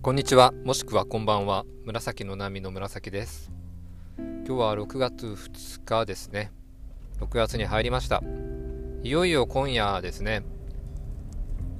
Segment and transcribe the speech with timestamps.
[0.00, 1.66] こんにちは、もしくはこんばんは。
[1.84, 3.50] 紫の波の紫です。
[4.16, 6.52] 今日は6月2日ですね。
[7.20, 8.22] 6月に入りました。
[9.02, 10.44] いよいよ今夜ですね、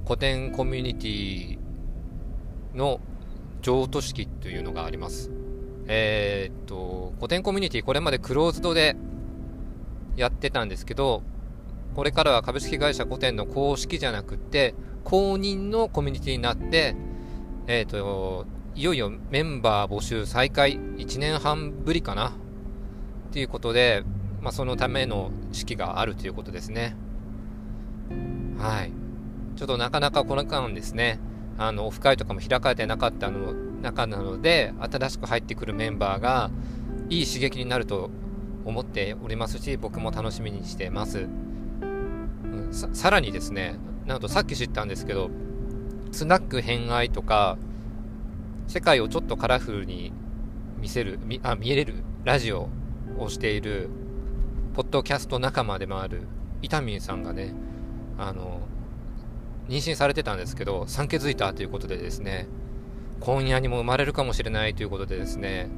[0.05, 1.57] 古典コミュニティ
[2.75, 2.99] の
[3.61, 5.31] 譲渡式というのがあります。
[5.87, 8.97] えー、っと、古典コミュニティ、これまでクローズドで
[10.17, 11.23] やってたんですけど、
[11.95, 16.97] これからは株式会社古典の公式じゃなくて、公認のコミュニティになって、
[17.67, 18.45] えっ、ー、と、
[18.75, 22.31] いよいよメンバー募集再開、1年半ぶりかなっ
[23.31, 24.03] ていうことで、
[24.41, 26.95] まあ、そのための式があるということですね。
[28.57, 28.91] はい。
[29.55, 31.19] ちょっとなかなかこの間ですね、
[31.57, 36.51] あの、オフ会とかも開かれてなかったの中なので、新しく入ってくるメンバーが、
[37.09, 38.09] いい刺激になると
[38.65, 41.27] 思っておりますし、僕も楽しみにしてます。
[41.81, 45.29] うん、ささらにですね、なんとさっき知ったんですけど、
[46.11, 47.57] スナック偏愛とか、
[48.67, 50.11] 世界をちょっとカラフルに
[50.79, 52.69] 見せる、みあ見えるラジオ
[53.17, 53.89] をしている、
[54.73, 56.21] ポッドキャスト仲間でもある、
[56.61, 57.53] イタミンさんがね、
[58.17, 58.61] あの、
[59.67, 62.47] 妊娠されてたんですけど、産気づいたということでですね、
[63.19, 65.69] 今夜にも生まれるかもしれないということでですね、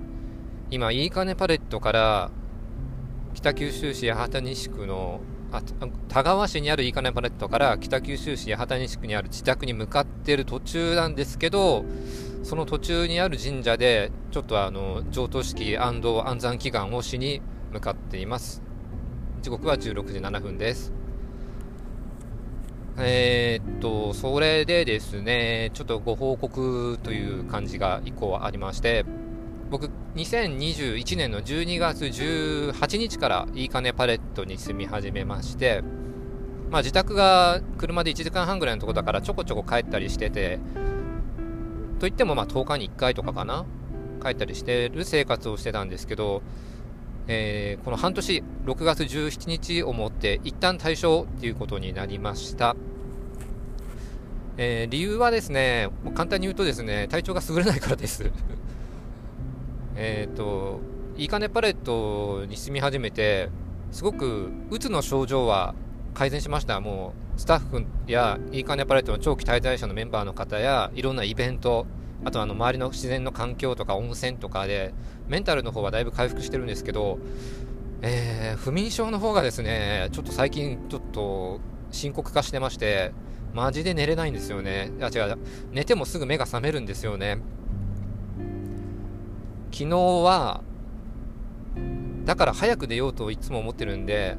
[0.70, 2.32] 今、いいかねパレットから、
[3.34, 5.22] 北九州市八幡西区の
[5.52, 5.62] あ
[6.08, 11.84] 田川市にあるいいかねパレットから北九州市八幡西区にある自宅に向かっている途中なんですけど、
[12.44, 18.62] その途中にある神社で、ちょっとあの、上等式安産祈願をしに向かっています。
[19.42, 20.94] 時刻は16時7分です。
[22.98, 29.06] えー、っと、それでですね、ちょっとご報告という感じが以降ありまして、
[29.72, 35.82] 僕、2021年の12月18日からいいかねパレットに住み始めまして、
[36.70, 40.60] まあ自宅が車で1時間半ぐらいのとこだからちょこちょこ帰ったりしてて、
[42.00, 43.66] といってもまあ10日に1回とかかな、
[44.22, 46.42] 帰ったりしてる生活をしてたんですけど、
[47.30, 52.76] えー、この半年、6月17日をもって一旦退所っていうことになりました。
[54.58, 58.30] えー、理由はですね、簡単に言うとですね、体調が優れないからです
[59.96, 60.79] えっ、ー、と、
[61.18, 63.50] いいかねパレットに住み始めて、
[63.91, 65.75] すごくうつの症状は
[66.13, 66.79] 改善しました。
[66.79, 71.85] もう、スタッフやいいかねパレットの長期滞在者のメンバーの方や、いろんなイベント、
[72.24, 74.94] あとあの周りの自然の環境とか温泉とかで、
[75.28, 77.19] メンタルの方はだいぶ回復してるんですけど、
[78.01, 81.59] えー、不眠症の方がですね、ちょっと最近ちょっと
[81.91, 83.12] 深刻化してまして、
[83.53, 84.91] マジで寝れないんですよね。
[85.01, 85.38] あ、違う、
[85.72, 87.40] 寝てもすぐ目が覚めるんですよね。
[89.72, 90.64] 昨日は、
[92.26, 94.38] だから早く寝ようといつも思ってるんで、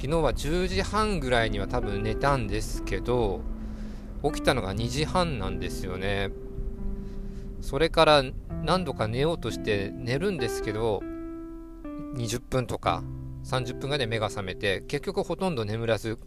[0.00, 3.40] 昨日は10時半ぐらいには多分寝たんですけど、
[4.22, 6.30] 起きたのが2時半なんですよね。
[7.60, 8.24] それから
[8.64, 11.02] 何度か寝ようとして寝るんですけど、
[12.14, 13.02] 20分とか
[13.44, 16.18] 30分ぐらいで目が覚めて、結局ほとんど眠らず、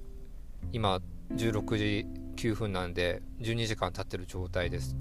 [0.72, 1.02] 今
[1.34, 4.96] 16時9分なんで、12時間経ってる状態です。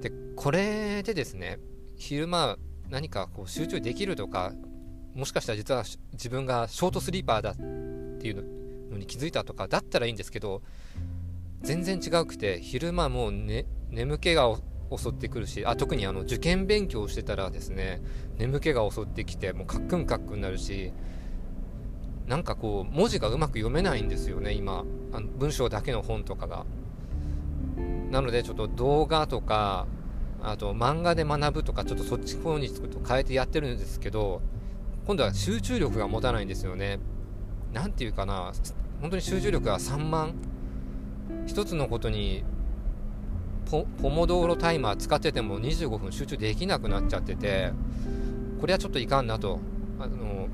[0.00, 1.58] で、これでですね、
[2.00, 2.56] 昼間
[2.88, 4.52] 何かこう集中できるとか、
[5.14, 10.62] もしかしたら実は自分がショートスリーパーだっていうのに気づいたとかだったらいいんですけど、
[11.60, 14.50] 全然違うくて、昼間もう、ね、眠気が
[14.96, 18.00] 襲ってくるし、あ特にあの受験勉強してたらですね、
[18.38, 20.92] 眠気が襲ってきて、もうカックンカックンになるし、
[22.26, 24.84] なんかこう、文字がうまく読めないんですよね、今。
[25.12, 26.64] あの文章だけの本とかが。
[28.10, 29.86] なので、ちょっと動画とか、
[30.42, 34.40] あと漫画で学ぶとかちょっとそっち方につくと変えてやってるんですけど
[35.06, 36.98] 今度は集中力が持たないんですよね。
[37.72, 38.52] 何て言うかな
[39.00, 40.34] 本当に集中力が3万
[41.46, 42.44] 一つのことに
[43.70, 47.72] ポモドーロタイマー使ってても25分集中できなくなっちゃってて
[48.60, 49.60] これはちょっといかんなと。
[49.98, 50.48] あの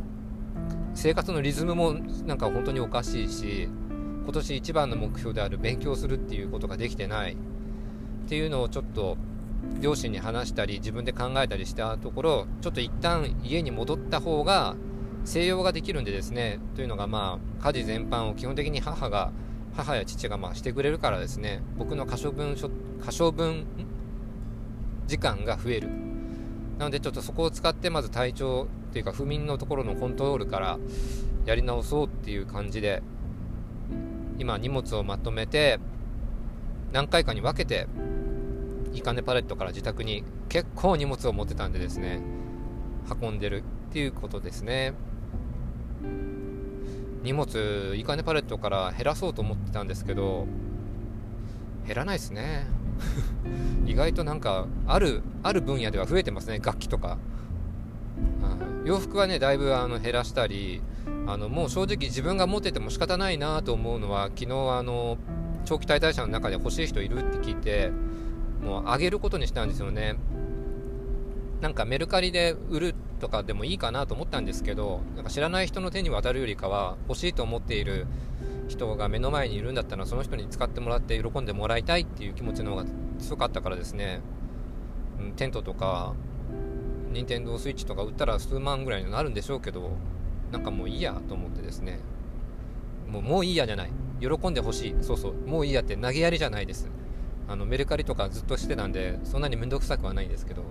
[0.95, 1.93] 生活のリズムも
[2.25, 3.69] なんか本当におかしいし
[4.25, 7.35] 今年一番の目標である勉強するっていうことができてない。
[7.35, 9.17] っていうのをちょっと
[9.81, 14.77] 両親に話したり自分で考えたりしたところちょっと一旦家に戻った方が
[15.25, 19.33] 静養ができるんでですねというのがまあ家事全般を基本的に母が
[19.75, 22.57] 母や父がまあしてくれるからですね僕の可処分
[23.05, 23.67] 可処分
[25.07, 25.89] 時間が増える。
[26.79, 30.79] なのでちょっとそこを使ってまず体調っていうか不眠のところのコントロールから
[31.47, 33.03] やり直そうっていう感じで
[34.39, 35.79] 今荷物をまとめて
[36.93, 37.87] 何回かに分けて
[38.97, 42.21] いかねパレットから自宅に結構荷物を持ってたんでですね、
[43.21, 44.95] 運んでるっていうことですね。
[47.23, 50.47] 荷物、いかねパレットから減らそうと思ってたんですけど、
[51.87, 52.67] 減らないですね。
[53.85, 57.19] 意外となんかあるある分野では増えてますね楽器とか、
[58.87, 60.81] 洋服はねだいぶあの減らしたり
[61.27, 65.19] あのもう正直自分が持ってても仕方ないなと思うのは昨日あの
[65.67, 67.91] 長期滞在者の中で欲しい人いるって聞いて
[68.63, 70.17] もうあげることにしたんですよね。
[71.61, 78.07] なんかメルカリで売るとかでもいいかなと思ったんですけどなんか知らない人の手に渡るよりかは欲しいと思っている
[78.69, 82.85] 人が目の前にいるんだったらその人に使ってもらって喜んでもらいたいっていう気持ちの方が
[83.19, 84.21] 強かったからですね、
[85.19, 86.15] うん、テントとか
[87.11, 89.93] 任天堂 switch とか売ったら数万ぐらいになるんでしょうけど
[90.53, 92.01] なんかもういいやと思ってですね。
[93.09, 93.91] もうもういいやじゃない。
[94.21, 94.97] 喜んでほしい。
[95.01, 95.35] そうそう。
[95.35, 96.91] もういいやって投げやりじゃないです。
[97.49, 100.63] あのメルカリとかずっとしてたんでそんなに面倒くさくはないんですけど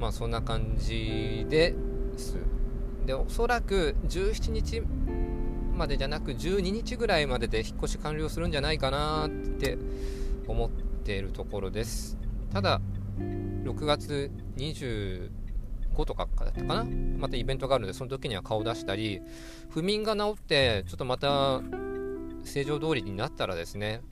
[0.00, 1.74] まあそんな感じで
[2.16, 2.36] す。
[3.06, 4.82] でおそらく17日
[5.76, 9.78] までじゃなく12日ぐらいまでで引っ越し完了するんじゃないかなって
[10.48, 12.18] 思っているところです。
[12.52, 12.80] ただ
[13.18, 15.30] 6月25
[16.04, 16.84] とかだったかな？
[17.18, 19.20] またイベントがあるのでその時には顔出したり
[19.70, 21.60] 不眠が治ってちょっとまた
[22.42, 24.02] 正常通りになったらですね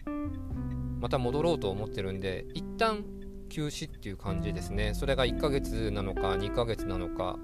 [1.05, 3.05] また戻ろうと思ってるんで一旦
[3.51, 4.95] 休止っていう感じですね。
[4.95, 7.37] それが1ヶ月なのか2ヶ月なのか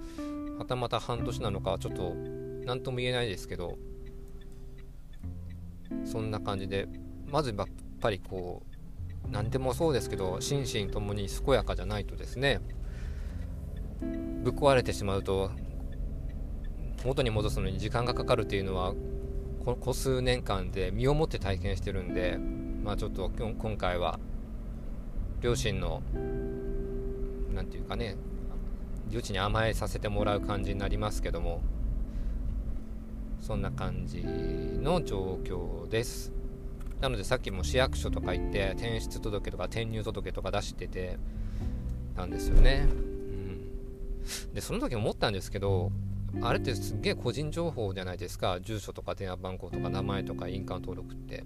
[0.59, 2.15] はたまた半年なのかちょっと
[2.65, 3.77] 何とも言えないですけど
[6.07, 6.89] そんな感じで
[7.31, 7.67] まずやっ
[8.01, 8.63] ぱりこ
[9.27, 12.63] う何でもそうですけど心身ともに健やかじゃないとですね
[14.43, 15.51] ぶっ壊れてしまうと
[17.05, 18.95] 元に戻すのに時間がかかるっていうのは
[19.67, 22.39] ここ数年間で身をもって体験してるんで
[22.83, 24.19] まあちょっと今回は
[25.41, 26.03] 両親の
[27.55, 28.17] 何て言うかね
[29.11, 31.63] 両親に甘えさせてもらう感じになりますけども
[33.41, 36.33] そんな感じの状況です。
[37.01, 41.19] なのでさっきも市役所とか行って転出届とか転入届とか出してて
[42.15, 45.91] たんですよね、うん、でその時思ったんですけど
[46.43, 48.61] あれってすっげえ個人情報じゃないですか。
[48.61, 51.45] 住所とか電話番号とか名前とか印鑑登録って。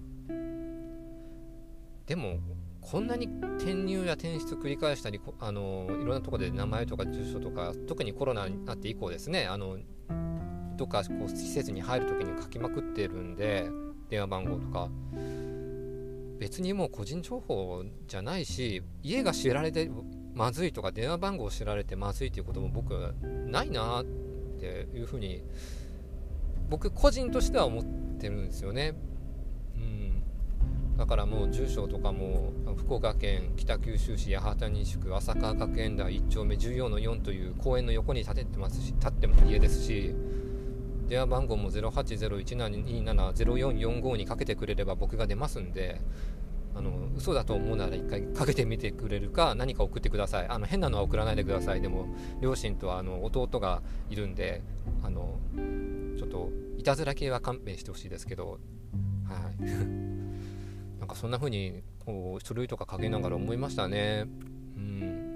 [2.07, 2.39] でも
[2.81, 3.27] こんなに
[3.59, 9.79] 転入や転出繰り返したりあのいろんなところで名前とか住所とか特にコロナになって以降ですねあの
[10.77, 13.71] どっかこう施設に入る時に書きまくってるんで
[14.11, 14.91] 電話番号とか
[16.39, 19.91] 別にもう個人情報じゃないし家が知られて
[20.35, 23.13] まずいとか電話番号を知られてまずいっていうことも僕は
[23.47, 24.05] ないなっ
[24.59, 25.43] ていうふうに
[26.69, 27.85] 僕個人としては思っ
[28.19, 28.95] てるんですよね。
[30.97, 40.15] だからもう住所とかも福岡県北九州市八幡西区浅川学園台1丁目14の4という公園の横に建ててますし建っても家ですし
[41.09, 46.01] 電話番号も08017270445にかけてくれれば僕が出ますんで
[46.77, 50.49] あの嘘だと思うなら一回かけてみてくれるか何か送ってください。
[50.49, 51.81] あの変なのは送らないでください。
[51.81, 52.09] でも
[52.41, 53.81] 両親とあの弟が
[54.11, 54.61] いるんで
[55.05, 55.39] あの
[56.17, 58.59] ちょっといたずら系は勘弁してほしいですけど
[59.29, 59.57] はい。
[61.05, 64.25] なんかそんな風にこう書類とか書きながら思いましたね。
[64.75, 65.35] うん。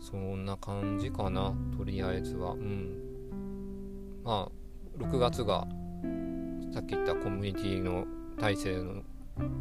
[0.00, 2.52] そんな感じかな、とりあえずは。
[2.52, 2.96] うん。
[4.22, 5.66] まあ、6月が、
[6.72, 8.06] さっき言ったコミュニティの
[8.38, 9.02] 体制の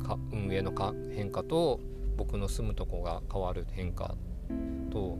[0.04, 1.80] か運営のか変化と、
[2.16, 4.16] 僕の住むとこが変わる変化
[4.92, 5.18] と、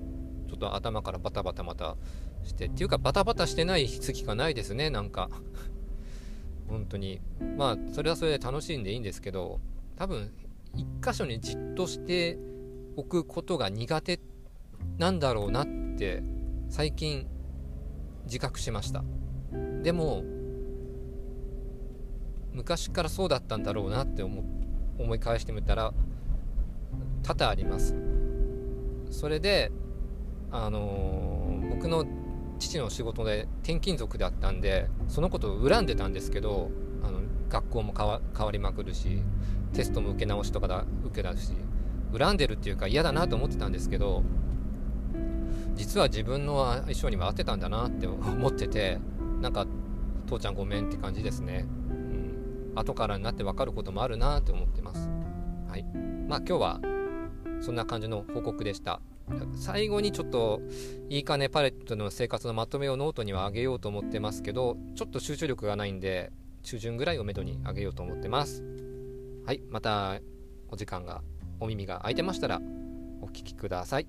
[0.48, 1.98] ちょっと頭からバタバタまた
[2.44, 5.30] してっていうかバタバタしてない月がないですねなんか
[6.68, 7.22] 本当に。
[7.58, 9.60] まあそれはそれで楽しんでいいんですけど
[9.96, 10.32] 多分
[10.76, 12.38] 一箇所にじっとして
[12.96, 14.20] おくことが苦手
[14.98, 15.68] なんだろうなっ
[15.98, 16.24] て
[16.70, 17.28] 最近
[18.26, 19.04] 自覚しました。
[19.84, 20.24] でも
[22.54, 24.44] 昔からそうだったんだろうなって思
[24.98, 25.94] 思い返してみたら
[27.22, 27.96] 多々あります。
[29.12, 29.72] それで
[30.52, 32.06] あのー、僕の
[32.60, 36.70] 父の仕事で転勤族だったんでそのことを恨んでたんですけど
[37.04, 37.20] あの
[37.50, 39.22] 学校も変わりまくるし
[39.74, 41.52] テストも受け直しとかだ受けだし
[42.18, 44.24] 恨んでるっていうか嫌だなと思ってたんですけど
[45.76, 49.00] 実は自分の相性には合ってたんだなって思ってて
[49.42, 49.68] なんか
[50.26, 55.10] 父ちゃんごめんって感じですね、うん、後からになって分かることもあるなって思ってます。
[55.70, 55.84] はい。
[56.28, 56.80] まあ今日は
[57.62, 59.02] そんな感じの報告でした。
[59.56, 60.62] 最後にちょっと
[61.10, 66.32] いいかねパレットの生活のまとめをノートにはあげようと思ってますけどちょっと集中力がないんで
[66.64, 68.64] 中旬ぐらいをめどにあげようと思ってます。
[69.46, 70.20] はいまた
[70.70, 71.22] お時間が
[71.60, 72.62] お耳が空いてましたら
[73.22, 74.08] お聴きください。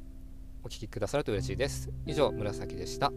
[0.65, 1.91] お聴きくださると嬉しいです。
[2.07, 3.13] 以上紫でした。